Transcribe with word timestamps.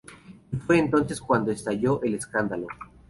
Y 0.51 0.57
fue 0.57 0.79
entonces 0.79 1.21
cuando 1.21 1.51
estalló 1.51 2.01
el 2.01 2.15
escándalo. 2.15 2.65